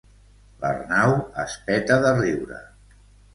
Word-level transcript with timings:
L'Arnau 0.61 1.13
es 1.43 1.59
peta 1.67 1.99
de 2.07 2.15
riure. 2.21 2.63